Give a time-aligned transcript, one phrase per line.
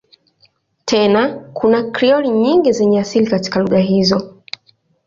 [0.89, 1.21] Tena
[1.57, 4.41] kuna Krioli nyingi zenye asili katika lugha hizo.